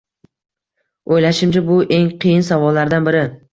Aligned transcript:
Oʻylashimcha, 1.17 1.63
bu 1.69 1.79
eng 1.99 2.09
qiyin 2.25 2.49
savollardan 2.51 3.09
biri. 3.13 3.25